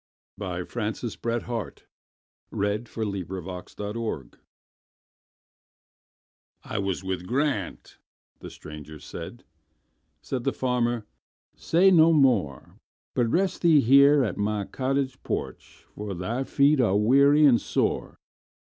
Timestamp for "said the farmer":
10.23-11.05